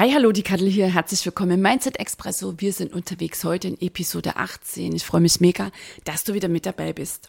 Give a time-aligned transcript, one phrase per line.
[0.00, 0.86] Hi, hallo, die Kattel hier.
[0.86, 2.54] Herzlich willkommen im Mindset Expresso.
[2.56, 4.96] Wir sind unterwegs heute in Episode 18.
[4.96, 5.70] Ich freue mich mega,
[6.04, 7.28] dass du wieder mit dabei bist.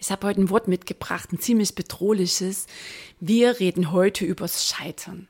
[0.00, 2.68] Ich habe heute ein Wort mitgebracht, ein ziemlich bedrohliches.
[3.18, 5.26] Wir reden heute übers Scheitern.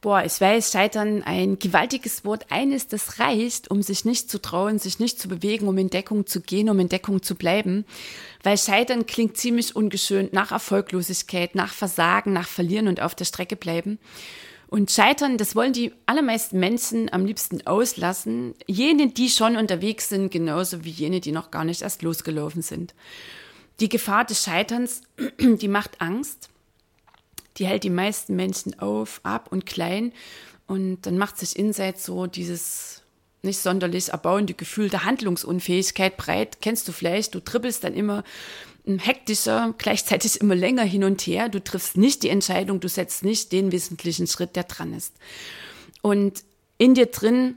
[0.00, 2.46] Boah, ich weiß, Scheitern ein gewaltiges Wort.
[2.50, 6.26] Eines, das reicht, um sich nicht zu trauen, sich nicht zu bewegen, um in Deckung
[6.26, 7.84] zu gehen, um in Deckung zu bleiben.
[8.42, 13.54] Weil Scheitern klingt ziemlich ungeschönt nach Erfolglosigkeit, nach Versagen, nach Verlieren und auf der Strecke
[13.54, 14.00] bleiben.
[14.74, 18.56] Und Scheitern, das wollen die allermeisten Menschen am liebsten auslassen.
[18.66, 22.92] Jene, die schon unterwegs sind, genauso wie jene, die noch gar nicht erst losgelaufen sind.
[23.78, 25.02] Die Gefahr des Scheiterns,
[25.38, 26.48] die macht Angst.
[27.56, 30.12] Die hält die meisten Menschen auf, ab und klein.
[30.66, 33.02] Und dann macht sich inside so dieses
[33.42, 36.58] nicht sonderlich erbauende Gefühl der Handlungsunfähigkeit breit.
[36.60, 37.32] Kennst du vielleicht?
[37.36, 38.24] Du trippelst dann immer
[38.86, 41.48] hektischer, gleichzeitig immer länger hin und her.
[41.48, 45.14] Du triffst nicht die Entscheidung, du setzt nicht den wesentlichen Schritt, der dran ist.
[46.02, 46.44] Und
[46.76, 47.56] in dir drin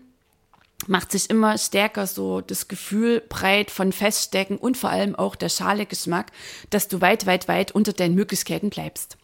[0.86, 5.50] macht sich immer stärker so das Gefühl breit von Feststecken und vor allem auch der
[5.50, 6.32] schale Geschmack,
[6.70, 9.18] dass du weit, weit, weit unter deinen Möglichkeiten bleibst.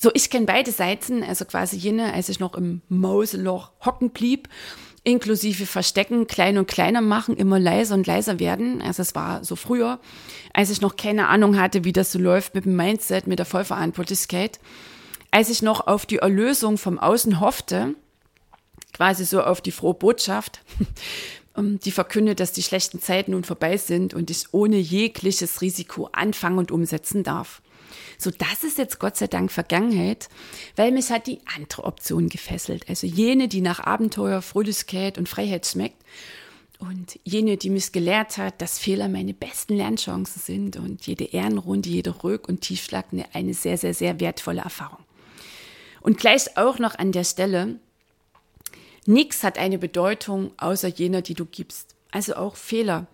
[0.00, 4.48] So, ich kenne beide Seiten, also quasi jene, als ich noch im Mauseloch hocken blieb
[5.08, 8.82] inklusive Verstecken, klein und kleiner machen, immer leiser und leiser werden.
[8.82, 9.98] Also es war so früher,
[10.52, 13.46] als ich noch keine Ahnung hatte, wie das so läuft mit dem Mindset, mit der
[13.46, 14.60] Vollverantwortlichkeit.
[15.30, 17.94] Als ich noch auf die Erlösung vom Außen hoffte,
[18.92, 20.60] quasi so auf die frohe Botschaft,
[21.56, 26.58] die verkündet, dass die schlechten Zeiten nun vorbei sind und ich ohne jegliches Risiko anfangen
[26.58, 27.62] und umsetzen darf.
[28.18, 30.28] So, das ist jetzt Gott sei Dank Vergangenheit,
[30.76, 32.88] weil mich hat die andere Option gefesselt.
[32.88, 36.02] Also jene, die nach Abenteuer, Fröhlichkeit und Freiheit schmeckt.
[36.78, 41.88] Und jene, die mich gelehrt hat, dass Fehler meine besten Lernchancen sind und jede Ehrenrunde,
[41.88, 45.04] jeder Rück- und Tiefschlag eine, eine sehr, sehr, sehr wertvolle Erfahrung.
[46.00, 47.80] Und gleich auch noch an der Stelle,
[49.06, 51.96] nichts hat eine Bedeutung außer jener, die du gibst.
[52.12, 53.08] Also auch Fehler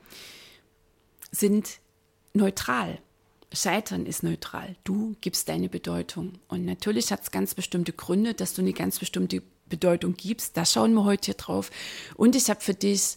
[1.31, 1.79] sind
[2.35, 2.99] neutral.
[3.55, 4.77] Scheitern ist neutral.
[4.85, 6.33] Du gibst deine Bedeutung.
[6.49, 10.57] Und natürlich hat es ganz bestimmte Gründe, dass du eine ganz bestimmte Bedeutung gibst.
[10.57, 11.71] Da schauen wir heute hier drauf.
[12.17, 13.17] Und ich habe für dich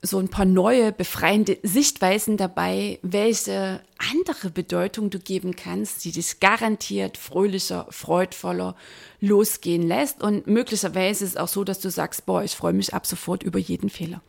[0.00, 3.80] so ein paar neue, befreiende Sichtweisen dabei, welche
[4.12, 8.76] andere Bedeutung du geben kannst, die dich garantiert fröhlicher, freudvoller
[9.20, 10.22] losgehen lässt.
[10.22, 13.42] Und möglicherweise ist es auch so, dass du sagst, boah, ich freue mich ab sofort
[13.42, 14.22] über jeden Fehler.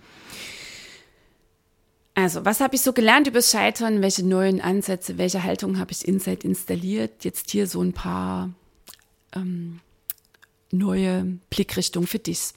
[2.22, 4.02] Also, was habe ich so gelernt über Scheitern?
[4.02, 7.24] Welche neuen Ansätze, welche Haltung habe ich Insight installiert?
[7.24, 8.50] Jetzt hier so ein paar
[9.34, 9.80] ähm,
[10.70, 12.50] neue Blickrichtungen für dich.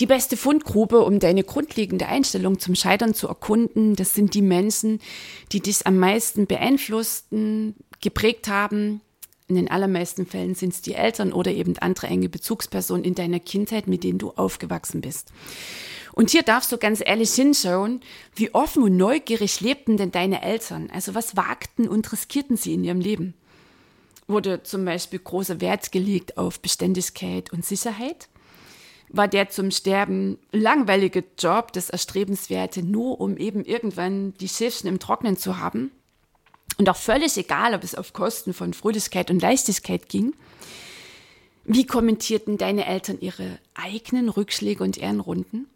[0.00, 5.00] Die beste Fundgrube, um deine grundlegende Einstellung zum Scheitern zu erkunden, das sind die Menschen,
[5.52, 9.00] die dich am meisten beeinflussten, geprägt haben.
[9.48, 13.40] In den allermeisten Fällen sind es die Eltern oder eben andere enge Bezugspersonen in deiner
[13.40, 15.32] Kindheit, mit denen du aufgewachsen bist.
[16.12, 18.00] Und hier darfst du ganz ehrlich hinschauen,
[18.34, 20.90] wie offen und neugierig lebten denn deine Eltern?
[20.92, 23.34] Also was wagten und riskierten sie in ihrem Leben?
[24.26, 28.28] Wurde zum Beispiel großer Wert gelegt auf Beständigkeit und Sicherheit?
[29.08, 34.98] War der zum Sterben langweilige Job das Erstrebenswerte nur, um eben irgendwann die Schäfchen im
[34.98, 35.90] Trocknen zu haben?
[36.78, 40.32] Und auch völlig egal, ob es auf Kosten von Fröhlichkeit und Leichtigkeit ging.
[41.64, 45.68] Wie kommentierten deine Eltern ihre eigenen Rückschläge und Ehrenrunden?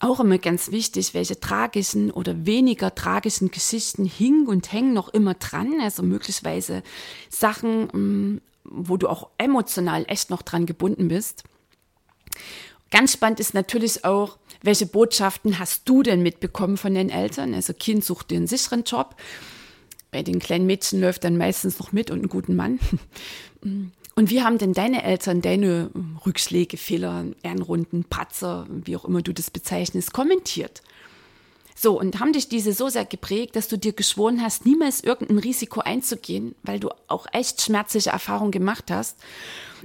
[0.00, 5.34] auch immer ganz wichtig, welche tragischen oder weniger tragischen Geschichten hingen und hängen noch immer
[5.34, 5.78] dran.
[5.80, 6.82] Also möglicherweise
[7.28, 11.44] Sachen, mm, wo du auch emotional echt noch dran gebunden bist.
[12.90, 17.54] Ganz spannend ist natürlich auch, welche Botschaften hast du denn mitbekommen von den Eltern?
[17.54, 19.14] Also Kind sucht dir einen sicheren Job.
[20.10, 22.80] Bei den kleinen Mädchen läuft dann meistens noch mit und einen guten Mann.
[24.16, 25.90] Und wie haben denn deine Eltern deine
[26.26, 30.82] Rückschläge, Fehler, Ehrenrunden, Patzer, wie auch immer du das bezeichnest, kommentiert?
[31.82, 35.38] So, und haben dich diese so sehr geprägt, dass du dir geschworen hast, niemals irgendein
[35.38, 39.16] Risiko einzugehen, weil du auch echt schmerzliche Erfahrungen gemacht hast.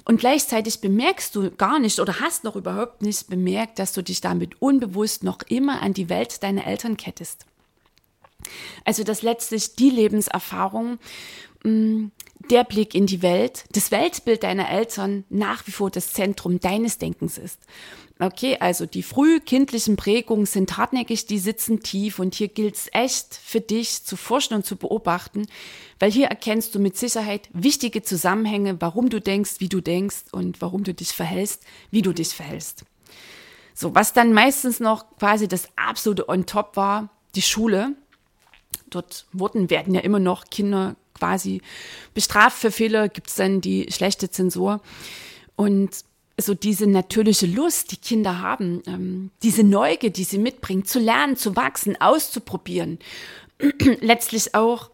[0.04, 4.20] Und gleichzeitig bemerkst du gar nicht oder hast noch überhaupt nicht bemerkt, dass du dich
[4.20, 7.46] damit unbewusst noch immer an die Welt deiner Eltern kettest.
[8.84, 11.00] Also dass letztlich die Lebenserfahrung,
[11.64, 12.08] mm,
[12.52, 16.98] der Blick in die Welt, das Weltbild deiner Eltern nach wie vor das Zentrum deines
[16.98, 17.60] Denkens ist.
[18.18, 23.36] Okay, also die frühkindlichen Prägungen sind hartnäckig, die sitzen tief und hier gilt es echt
[23.36, 25.48] für dich zu forschen und zu beobachten,
[26.00, 30.62] weil hier erkennst du mit Sicherheit wichtige Zusammenhänge, warum du denkst, wie du denkst und
[30.62, 32.86] warum du dich verhältst, wie du dich verhältst.
[33.74, 37.96] So, was dann meistens noch quasi das absolute on top war, die Schule.
[38.90, 41.62] Dort wurden, werden ja immer noch Kinder quasi
[42.14, 44.82] bestraft für Fehler, gibt es dann die schlechte Zensur.
[45.56, 45.92] Und
[46.38, 51.38] so diese natürliche Lust, die Kinder haben, ähm, diese Neugier, die sie mitbringen, zu lernen,
[51.38, 53.00] zu wachsen, auszuprobieren,
[54.02, 54.90] letztlich auch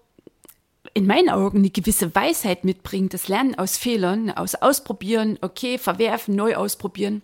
[0.94, 6.36] in meinen Augen eine gewisse Weisheit mitbringt, das Lernen aus Fehlern, aus Ausprobieren, okay, verwerfen,
[6.36, 7.22] neu ausprobieren,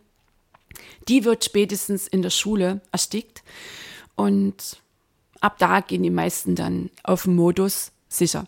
[1.07, 3.43] die wird spätestens in der Schule erstickt
[4.15, 4.79] und
[5.41, 8.45] ab da gehen die meisten dann auf den Modus sicher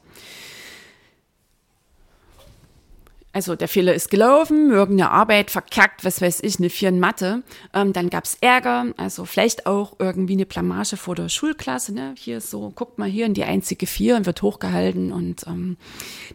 [3.32, 7.44] also der Fehler ist gelaufen, irgendeine Arbeit verkackt, was weiß ich, eine Vier in Mathe.
[7.74, 11.94] Ähm, dann gab's Ärger, also vielleicht auch irgendwie eine Blamage vor der Schulklasse.
[11.94, 12.16] Ne?
[12.18, 15.12] Hier so, guckt mal hier in die einzige Vier und wird hochgehalten.
[15.12, 15.78] Und ähm,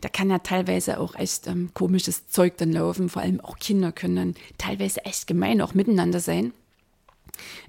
[0.00, 3.08] da kann ja teilweise auch echt ähm, komisches Zeug dann laufen.
[3.08, 6.52] Vor allem auch Kinder können dann teilweise echt gemein auch miteinander sein.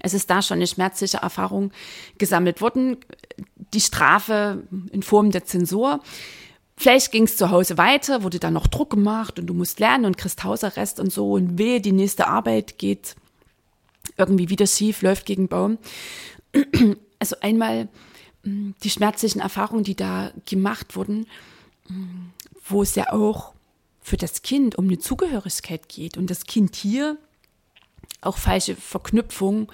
[0.00, 1.72] Es ist da schon eine schmerzliche Erfahrung
[2.18, 2.98] gesammelt worden.
[3.74, 6.00] Die Strafe in Form der Zensur
[6.78, 10.04] Vielleicht ging es zu Hause weiter, wurde dann noch Druck gemacht und du musst lernen
[10.04, 13.16] und kriegst Hausarrest und so und wehe, die nächste Arbeit geht
[14.18, 15.78] irgendwie wieder schief, läuft gegen Baum.
[17.18, 17.88] Also einmal
[18.42, 21.26] mm, die schmerzlichen Erfahrungen, die da gemacht wurden,
[21.88, 22.26] mm,
[22.68, 23.54] wo es ja auch
[24.02, 27.16] für das Kind um eine Zugehörigkeit geht und das Kind hier
[28.20, 29.68] auch falsche Verknüpfungen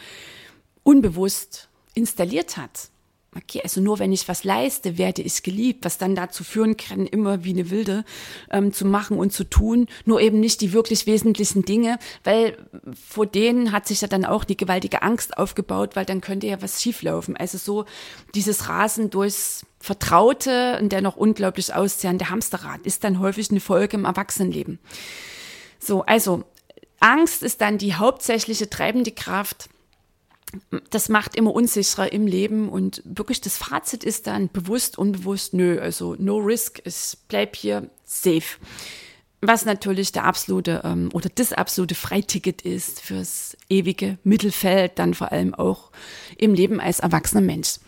[0.83, 2.91] unbewusst installiert hat
[3.37, 7.07] okay, also nur wenn ich was leiste, werde ich geliebt, was dann dazu führen kann,
[7.07, 8.05] immer wie eine Wilde
[8.51, 12.59] ähm, zu machen und zu tun, nur eben nicht die wirklich wesentlichen Dinge, weil
[12.95, 16.61] vor denen hat sich ja dann auch die gewaltige Angst aufgebaut, weil dann könnte ja
[16.61, 17.37] was schieflaufen.
[17.37, 17.87] Also so
[18.35, 23.97] dieses Rasen durchs Vertraute und der noch unglaublich auszehrende Hamsterrad ist dann häufig eine Folge
[23.97, 24.79] im Erwachsenenleben.
[25.81, 26.45] So, also
[27.03, 29.69] Angst ist dann die hauptsächliche treibende Kraft
[30.91, 35.81] das macht immer unsicherer im Leben und wirklich das Fazit ist dann bewusst, unbewusst, nö,
[35.81, 38.59] also no risk, es bleibt hier safe.
[39.41, 45.33] Was natürlich der absolute ähm, oder das absolute Freiticket ist fürs ewige Mittelfeld, dann vor
[45.33, 45.91] allem auch
[46.37, 47.79] im Leben als erwachsener Mensch.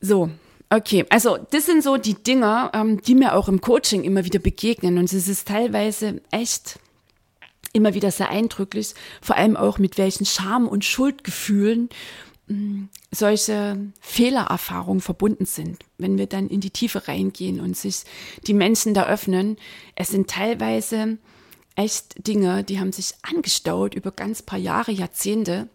[0.00, 0.30] So,
[0.70, 4.38] okay, also das sind so die Dinge, ähm, die mir auch im Coaching immer wieder
[4.38, 6.78] begegnen und es ist teilweise echt
[7.72, 11.88] immer wieder sehr eindrücklich, vor allem auch mit welchen Scham- und Schuldgefühlen
[12.48, 15.84] mm, solche Fehlererfahrungen verbunden sind.
[15.98, 18.04] Wenn wir dann in die Tiefe reingehen und sich
[18.46, 19.56] die Menschen da öffnen,
[19.94, 21.18] es sind teilweise
[21.76, 25.68] echt Dinge, die haben sich angestaut über ganz paar Jahre, Jahrzehnte.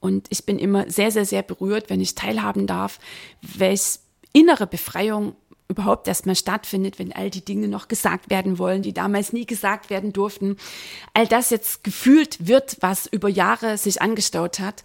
[0.00, 2.98] Und ich bin immer sehr, sehr, sehr berührt, wenn ich teilhaben darf,
[3.42, 3.98] welche
[4.32, 5.36] innere Befreiung
[5.70, 9.88] überhaupt erstmal stattfindet, wenn all die Dinge noch gesagt werden wollen, die damals nie gesagt
[9.88, 10.56] werden durften.
[11.14, 14.84] All das jetzt gefühlt wird, was über Jahre sich angestaut hat,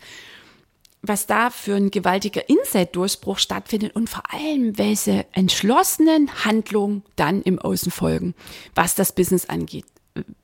[1.02, 7.60] was da für ein gewaltiger Inside-Durchbruch stattfindet und vor allem, welche entschlossenen Handlungen dann im
[7.60, 8.34] Außen folgen,
[8.74, 9.86] was das Business angeht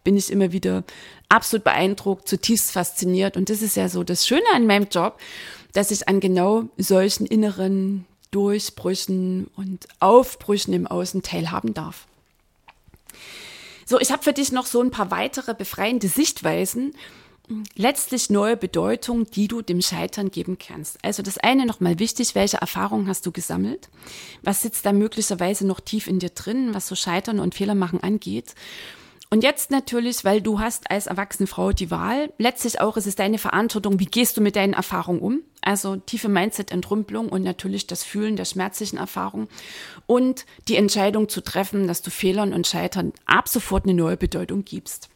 [0.03, 0.83] bin ich immer wieder
[1.29, 3.37] absolut beeindruckt, zutiefst fasziniert.
[3.37, 5.17] Und das ist ja so das Schöne an meinem Job,
[5.73, 12.07] dass ich an genau solchen inneren Durchbrüchen und Aufbrüchen im Außen teilhaben darf.
[13.85, 16.93] So, ich habe für dich noch so ein paar weitere befreiende Sichtweisen,
[17.75, 21.03] letztlich neue Bedeutung, die du dem Scheitern geben kannst.
[21.03, 23.89] Also das eine nochmal wichtig, welche Erfahrungen hast du gesammelt?
[24.41, 28.01] Was sitzt da möglicherweise noch tief in dir drin, was so Scheitern und Fehler machen
[28.01, 28.55] angeht?
[29.33, 33.19] Und jetzt natürlich, weil du hast als erwachsene Frau die Wahl, letztlich auch, es ist
[33.19, 35.39] deine Verantwortung, wie gehst du mit deinen Erfahrungen um?
[35.61, 39.47] Also tiefe Mindset-Entrümpelung und natürlich das Fühlen der schmerzlichen Erfahrung
[40.05, 44.65] und die Entscheidung zu treffen, dass du Fehlern und Scheitern ab sofort eine neue Bedeutung
[44.65, 45.07] gibst.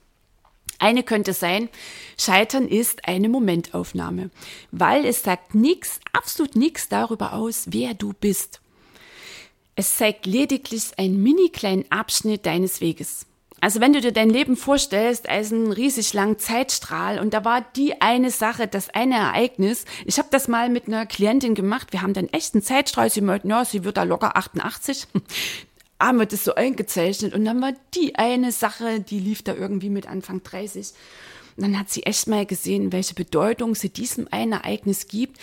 [0.79, 1.67] Eine könnte sein,
[2.17, 4.29] Scheitern ist eine Momentaufnahme,
[4.71, 8.61] weil es sagt nichts, absolut nichts darüber aus, wer du bist.
[9.75, 13.25] Es zeigt lediglich einen mini kleinen Abschnitt deines Weges.
[13.61, 17.65] Also wenn du dir dein Leben vorstellst als einen riesig langen Zeitstrahl und da war
[17.75, 19.85] die eine Sache, das eine Ereignis.
[20.05, 21.91] Ich habe das mal mit einer Klientin gemacht.
[21.91, 23.09] Wir haben dann echt einen Zeitstrahl.
[23.09, 25.07] Sie meinte, ja, sie wird da locker 88.
[25.99, 29.89] haben wir das so eingezeichnet und dann war die eine Sache, die lief da irgendwie
[29.89, 30.91] mit Anfang 30.
[31.55, 35.39] Und dann hat sie echt mal gesehen, welche Bedeutung sie diesem einen Ereignis gibt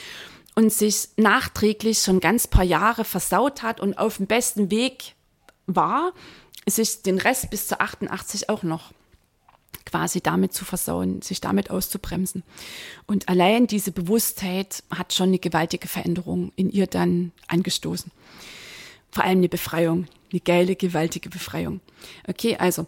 [0.54, 5.14] und sich nachträglich schon ganz paar Jahre versaut hat und auf dem besten Weg
[5.66, 6.12] war,
[6.66, 8.92] sich den Rest bis zu 88 auch noch
[9.84, 12.42] quasi damit zu versauen, sich damit auszubremsen.
[13.06, 18.10] Und allein diese Bewusstheit hat schon eine gewaltige Veränderung in ihr dann angestoßen.
[19.10, 21.80] Vor allem eine Befreiung, eine geile, gewaltige Befreiung.
[22.26, 22.86] Okay, also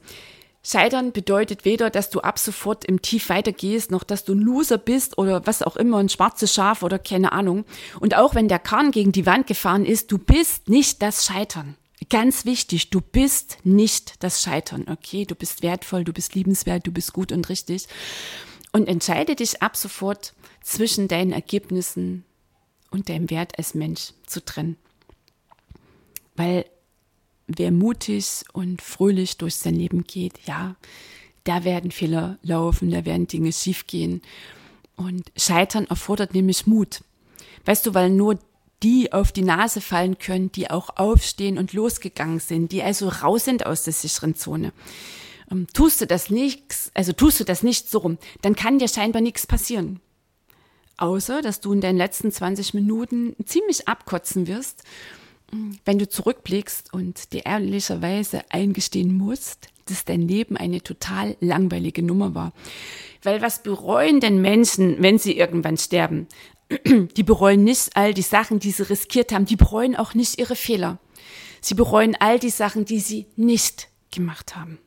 [0.67, 4.79] Scheitern bedeutet weder, dass du ab sofort im Tief weitergehst, noch dass du ein Loser
[4.79, 7.67] bist oder was auch immer, ein schwarzes Schaf oder keine Ahnung.
[8.01, 11.77] Und auch wenn der Kahn gegen die Wand gefahren ist, du bist nicht das Scheitern.
[12.11, 15.25] Ganz wichtig, du bist nicht das Scheitern, okay?
[15.25, 17.87] Du bist wertvoll, du bist liebenswert, du bist gut und richtig.
[18.73, 22.25] Und entscheide dich ab sofort zwischen deinen Ergebnissen
[22.91, 24.77] und deinem Wert als Mensch zu trennen.
[26.37, 26.67] Weil
[27.47, 30.77] wer mutig und fröhlich durch sein Leben geht, ja,
[31.45, 34.23] da werden Fehler laufen, da werden Dinge schiefgehen.
[34.97, 37.03] Und Scheitern erfordert nämlich Mut.
[37.65, 38.39] Weißt du, weil nur
[38.85, 43.47] die auf die Nase fallen können, die auch aufstehen und losgegangen sind, die also raus
[43.47, 44.73] sind aus der sicheren Zone.
[45.51, 46.63] Ähm, tust du das nicht,
[46.93, 50.01] also tust du das nicht so rum, dann kann dir scheinbar nichts passieren.
[50.99, 54.85] Außer, dass du in deinen letzten 20 Minuten ziemlich abkotzen wirst,
[55.51, 62.03] ähm, wenn du zurückblickst und dir ehrlicherweise eingestehen musst, dass dein Leben eine total langweilige
[62.03, 62.53] Nummer war.
[63.23, 66.27] Weil was bereuen denn Menschen, wenn sie irgendwann sterben?
[66.87, 69.47] Die bereuen nicht all die Sachen, die sie riskiert haben.
[69.47, 70.99] Die bereuen auch nicht ihre Fehler.
[71.61, 74.79] Sie bereuen all die Sachen, die sie nicht gemacht haben.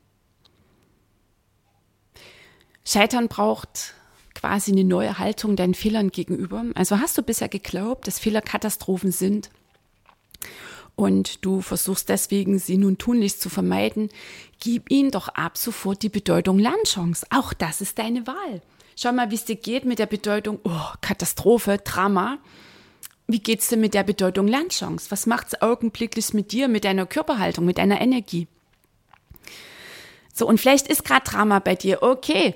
[2.86, 3.96] Scheitern braucht
[4.34, 6.64] quasi eine neue Haltung deinen Fehlern gegenüber.
[6.76, 9.50] Also hast du bisher geglaubt, dass Fehler Katastrophen sind
[10.98, 14.10] und du versuchst deswegen, sie nun tunlichst zu vermeiden,
[14.60, 17.26] gib ihnen doch ab sofort die Bedeutung Lernchance.
[17.30, 18.62] Auch das ist deine Wahl.
[19.00, 22.40] Schau mal, wie es dir geht mit der Bedeutung, oh, Katastrophe, Drama.
[23.28, 25.12] Wie geht's dir mit der Bedeutung Lernchance?
[25.12, 28.48] Was macht's augenblicklich mit dir, mit deiner Körperhaltung, mit deiner Energie?
[30.34, 32.02] So, und vielleicht ist gerade Drama bei dir.
[32.02, 32.56] Okay.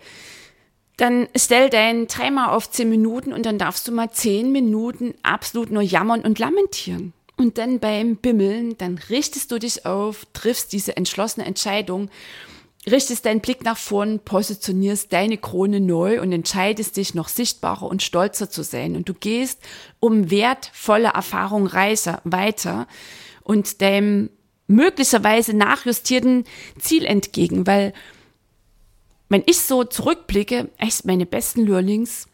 [0.98, 5.70] Dann stell deinen Timer auf 10 Minuten und dann darfst du mal 10 Minuten absolut
[5.70, 7.14] nur jammern und lamentieren.
[7.38, 12.10] Und dann beim Bimmeln, dann richtest du dich auf, triffst diese entschlossene Entscheidung
[12.90, 18.02] richtest deinen Blick nach vorn, positionierst deine Krone neu und entscheidest dich, noch sichtbarer und
[18.02, 18.96] stolzer zu sein.
[18.96, 19.60] Und du gehst
[20.00, 22.88] um wertvolle Erfahrung reicher weiter
[23.44, 24.30] und deinem
[24.68, 26.46] möglicherweise nachjustierten
[26.80, 27.94] Ziel entgegen, weil
[29.30, 32.28] wenn ich so zurückblicke, echt meine besten Learnings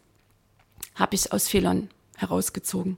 [0.95, 2.97] habe ich aus Fehlern herausgezogen.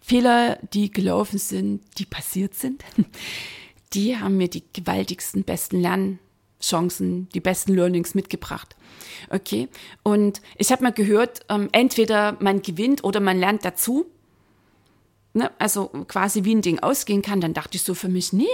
[0.00, 2.84] Fehler, die gelaufen sind, die passiert sind,
[3.94, 6.18] die haben mir die gewaltigsten, besten Lernen
[6.60, 8.76] Chancen, die besten Learnings mitgebracht.
[9.30, 9.68] Okay.
[10.02, 14.06] Und ich habe mal gehört, ähm, entweder man gewinnt oder man lernt dazu.
[15.32, 15.50] Ne?
[15.58, 17.40] Also quasi wie ein Ding ausgehen kann.
[17.40, 18.46] Dann dachte ich so für mich, nee,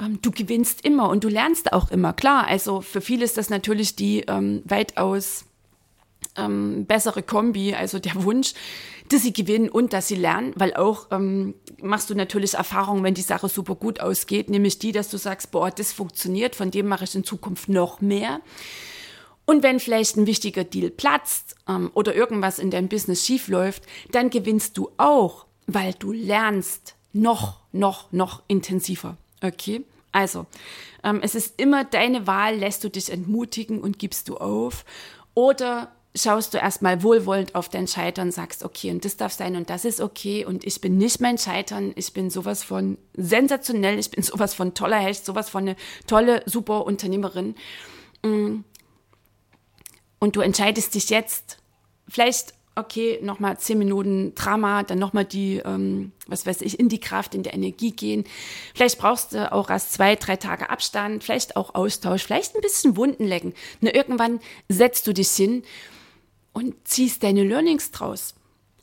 [0.00, 2.12] ähm, du gewinnst immer und du lernst auch immer.
[2.12, 5.44] Klar, also für viele ist das natürlich die ähm, weitaus
[6.36, 8.54] ähm, bessere Kombi, also der Wunsch,
[9.08, 13.14] dass sie gewinnen und dass sie lernen, weil auch ähm, machst du natürlich Erfahrungen, wenn
[13.14, 16.88] die Sache super gut ausgeht, nämlich die, dass du sagst, boah, das funktioniert, von dem
[16.88, 18.40] mache ich in Zukunft noch mehr.
[19.46, 23.84] Und wenn vielleicht ein wichtiger Deal platzt ähm, oder irgendwas in deinem Business schief läuft,
[24.10, 29.18] dann gewinnst du auch, weil du lernst noch, noch, noch intensiver.
[29.42, 29.84] Okay?
[30.12, 30.46] Also,
[31.02, 34.84] ähm, es ist immer deine Wahl, lässt du dich entmutigen und gibst du auf
[35.34, 39.68] oder schaust du erstmal wohlwollend auf dein Scheitern, sagst, okay, und das darf sein und
[39.68, 44.10] das ist okay und ich bin nicht mein Scheitern, ich bin sowas von sensationell, ich
[44.10, 47.56] bin sowas von toller Hecht, sowas von eine tolle, super Unternehmerin.
[48.22, 48.60] Mm.
[50.20, 51.58] Und du entscheidest dich jetzt,
[52.08, 57.00] vielleicht, okay, nochmal zehn Minuten Drama, dann nochmal die, ähm, was weiß ich, in die
[57.00, 58.24] Kraft, in die Energie gehen.
[58.74, 62.96] Vielleicht brauchst du auch erst zwei, drei Tage Abstand, vielleicht auch Austausch, vielleicht ein bisschen
[62.96, 63.52] Wunden lecken.
[63.80, 65.62] Na, irgendwann setzt du dich hin
[66.54, 68.34] und ziehst deine Learnings draus.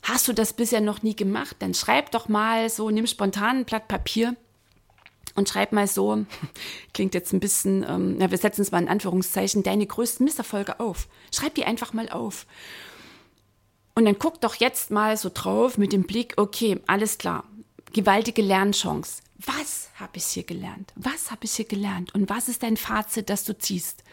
[0.02, 1.56] Hast du das bisher noch nie gemacht?
[1.58, 4.36] Dann schreib doch mal so, nimm spontan ein Blatt Papier
[5.34, 6.24] und schreib mal so,
[6.94, 10.78] klingt jetzt ein bisschen, ähm, ja, wir setzen es mal in Anführungszeichen, deine größten Misserfolge
[10.78, 11.08] auf.
[11.34, 12.46] Schreib die einfach mal auf.
[13.94, 17.44] Und dann guck doch jetzt mal so drauf mit dem Blick, okay, alles klar,
[17.92, 19.22] gewaltige Lernchance.
[19.38, 20.92] Was habe ich hier gelernt?
[20.96, 22.14] Was habe ich hier gelernt?
[22.14, 24.04] Und was ist dein Fazit, das du ziehst?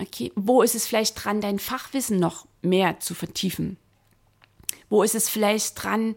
[0.00, 3.78] Okay, wo ist es vielleicht dran, dein Fachwissen noch mehr zu vertiefen?
[4.88, 6.14] Wo ist es vielleicht dran,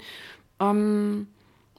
[0.60, 1.28] ähm,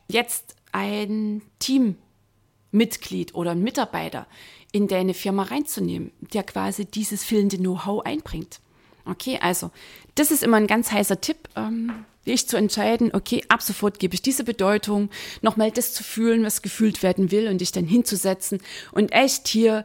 [0.09, 4.26] jetzt ein Teammitglied oder ein Mitarbeiter
[4.73, 8.61] in deine Firma reinzunehmen, der quasi dieses fehlende Know-how einbringt?
[9.04, 9.71] Okay, also
[10.14, 11.49] das ist immer ein ganz heißer Tipp.
[11.57, 15.11] Ähm, dich zu entscheiden, okay, ab sofort gebe ich diese Bedeutung,
[15.43, 18.61] nochmal das zu fühlen, was gefühlt werden will und dich dann hinzusetzen
[18.93, 19.85] und echt hier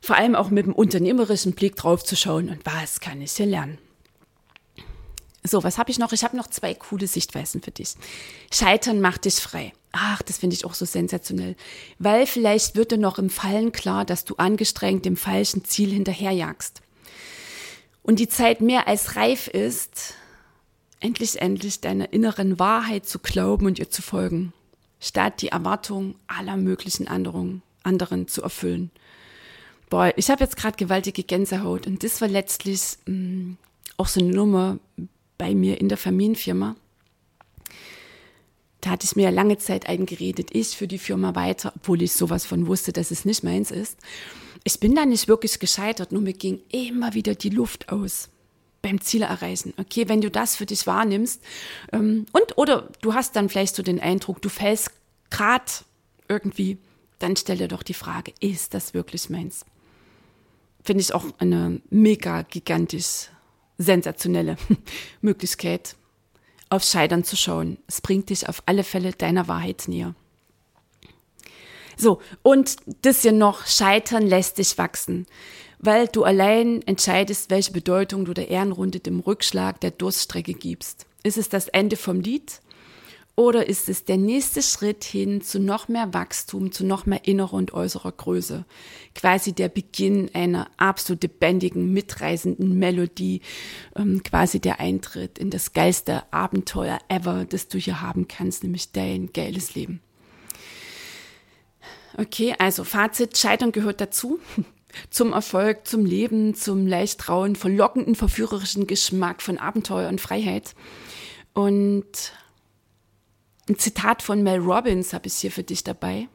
[0.00, 3.46] vor allem auch mit dem unternehmerischen Blick drauf zu schauen und was kann ich hier
[3.46, 3.78] lernen.
[5.44, 6.12] So, was habe ich noch?
[6.12, 7.94] Ich habe noch zwei coole Sichtweisen für dich.
[8.52, 9.72] Scheitern macht dich frei.
[9.90, 11.56] Ach, das finde ich auch so sensationell.
[11.98, 16.80] Weil vielleicht wird dir noch im Fallen klar, dass du angestrengt dem falschen Ziel hinterherjagst.
[18.02, 20.14] Und die Zeit mehr als reif ist,
[21.02, 24.52] endlich, endlich deiner inneren Wahrheit zu glauben und ihr zu folgen,
[25.00, 28.90] statt die Erwartung aller möglichen anderen, anderen zu erfüllen.
[29.90, 33.56] Boah, ich habe jetzt gerade gewaltige Gänsehaut und das war letztlich mh, mm,
[33.98, 34.78] auch so eine Nummer
[35.36, 36.76] bei mir in der Familienfirma.
[38.80, 42.46] Da hatte ich mir lange Zeit eingeredet, ich für die Firma weiter, obwohl ich sowas
[42.46, 43.98] von wusste, dass es nicht meins ist.
[44.64, 48.30] Ich bin da nicht wirklich gescheitert, nur mir ging immer wieder die Luft aus
[48.82, 49.72] beim Ziele erreichen.
[49.78, 51.42] Okay, wenn du das für dich wahrnimmst
[51.92, 54.90] ähm, und oder du hast dann vielleicht so den Eindruck, du fällst
[55.30, 55.72] gerade
[56.28, 56.78] irgendwie,
[57.18, 59.64] dann stell dir doch die Frage, ist das wirklich meins?
[60.82, 63.28] Finde ich auch eine mega gigantisch
[63.78, 64.56] sensationelle
[65.20, 65.96] Möglichkeit,
[66.68, 67.78] aufs Scheitern zu schauen.
[67.86, 70.14] Es bringt dich auf alle Fälle deiner Wahrheit näher.
[71.96, 75.26] So, und das hier noch, Scheitern lässt dich wachsen
[75.82, 81.06] weil du allein entscheidest, welche Bedeutung du der Ehrenrunde dem Rückschlag der Durststrecke gibst.
[81.24, 82.60] Ist es das Ende vom Lied
[83.34, 87.54] oder ist es der nächste Schritt hin zu noch mehr Wachstum, zu noch mehr innerer
[87.54, 88.64] und äußerer Größe?
[89.14, 93.40] Quasi der Beginn einer absolut lebendigen, mitreißenden Melodie,
[93.96, 98.92] ähm, quasi der Eintritt in das geilste Abenteuer ever, das du hier haben kannst, nämlich
[98.92, 100.00] dein geiles Leben.
[102.16, 104.38] Okay, also Fazit, Scheitern gehört dazu
[105.10, 110.74] zum Erfolg, zum Leben, zum leichtrauen, verlockenden, verführerischen Geschmack von Abenteuer und Freiheit.
[111.54, 112.32] Und
[113.68, 116.28] ein Zitat von Mel Robbins habe ich hier für dich dabei.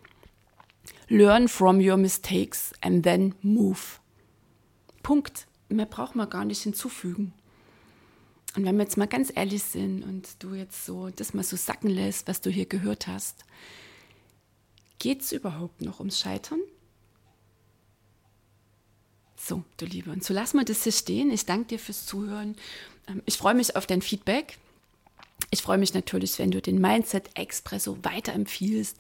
[1.10, 3.80] Learn from your mistakes and then move.
[5.04, 5.48] Punkt.
[5.70, 7.34] Mehr braucht man gar nicht hinzufügen.
[8.56, 11.56] Und wenn wir jetzt mal ganz ehrlich sind und du jetzt so das mal so
[11.56, 13.46] sacken lässt, was du hier gehört hast,
[15.00, 16.60] geht es überhaupt noch ums Scheitern?
[19.48, 20.12] So, du Liebe.
[20.12, 21.32] Und so lassen wir das hier stehen.
[21.32, 22.58] Ich danke dir fürs Zuhören.
[23.08, 24.58] Ähm, ich freue mich auf dein Feedback.
[25.52, 28.98] Ich freue mich natürlich, wenn du den Mindset Expresso weiterempfiehlst.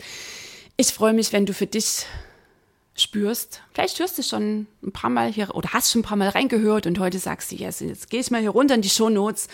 [0.77, 2.05] Ich freue mich, wenn du für dich
[2.95, 3.61] spürst.
[3.73, 6.87] Vielleicht hörst du schon ein paar Mal hier oder hast schon ein paar Mal reingehört
[6.87, 9.49] und heute sagst du, yes, jetzt gehe ich mal hier runter in die Shownotes,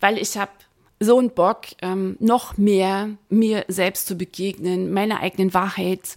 [0.00, 0.52] weil ich habe
[0.98, 6.16] so einen Bock, ähm, noch mehr mir selbst zu begegnen, meiner eigenen Wahrheit,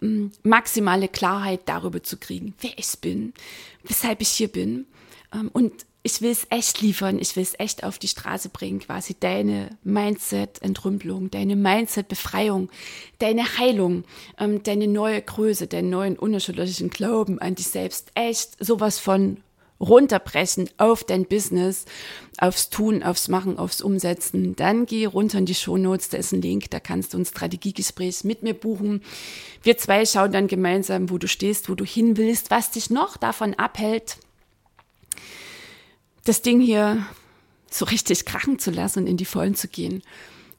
[0.00, 3.34] ähm, maximale Klarheit darüber zu kriegen, wer ich bin,
[3.82, 4.86] weshalb ich hier bin.
[5.32, 5.72] Ähm, und
[6.06, 9.70] ich will es echt liefern, ich will es echt auf die Straße bringen, quasi deine
[9.84, 12.68] Mindset-Entrümpelung, deine Mindset-Befreiung,
[13.18, 14.04] deine Heilung,
[14.38, 18.10] ähm, deine neue Größe, deinen neuen unerschütterlichen Glauben an dich selbst.
[18.14, 19.38] Echt sowas von
[19.84, 21.84] runterbrechen auf dein Business,
[22.38, 26.42] aufs Tun, aufs Machen, aufs Umsetzen, dann geh runter in die Shownotes, da ist ein
[26.42, 29.02] Link, da kannst du ein Strategiegespräch mit mir buchen.
[29.62, 33.16] Wir zwei schauen dann gemeinsam, wo du stehst, wo du hin willst, was dich noch
[33.16, 34.18] davon abhält,
[36.24, 37.04] das Ding hier
[37.70, 40.02] so richtig krachen zu lassen und in die Vollen zu gehen.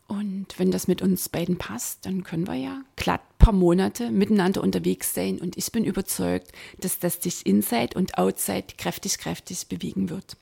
[0.07, 4.63] Und wenn das mit uns beiden passt, dann können wir ja glatt paar Monate miteinander
[4.63, 10.09] unterwegs sein und ich bin überzeugt, dass das dich inside und outside kräftig, kräftig bewegen
[10.09, 10.35] wird.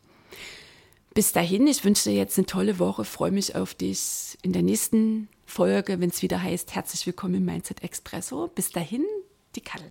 [1.14, 4.62] Bis dahin, ich wünsche dir jetzt eine tolle Woche, freue mich auf dich in der
[4.62, 8.48] nächsten Folge, wenn es wieder heißt, herzlich willkommen im Mindset Expresso.
[8.48, 9.04] Bis dahin,
[9.54, 9.90] die Kalle.